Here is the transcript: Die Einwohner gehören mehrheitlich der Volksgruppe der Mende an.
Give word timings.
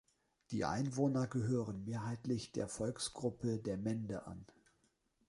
Die 0.49 0.65
Einwohner 0.65 1.27
gehören 1.27 1.83
mehrheitlich 1.85 2.51
der 2.53 2.67
Volksgruppe 2.67 3.59
der 3.59 3.77
Mende 3.77 4.25
an. 4.25 4.47